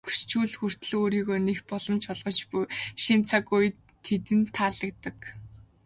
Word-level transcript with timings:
Хөгшчүүлд 0.05 0.53
хүртэл 0.57 0.91
өөрийгөө 1.01 1.37
нээх 1.47 1.59
боломж 1.71 2.03
олгож 2.13 2.37
буй 2.49 2.63
энэ 2.67 2.75
шинэ 3.03 3.25
цаг 3.29 3.45
үе 3.55 3.67
тэдэнд 4.05 4.47
таалагддаг. 4.57 5.17